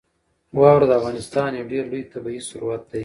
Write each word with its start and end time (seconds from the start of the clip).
واوره 0.59 0.85
د 0.89 0.91
افغانستان 0.99 1.49
یو 1.53 1.69
ډېر 1.71 1.83
لوی 1.91 2.03
طبعي 2.13 2.39
ثروت 2.49 2.83
دی. 2.91 2.99